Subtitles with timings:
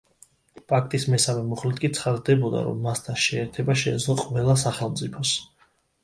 [0.71, 5.35] პაქტის მესამე მუხლით კი ცხადდებოდა, რომ მასთან შეერთება შეეძლო ყველა სახელმწიფოს.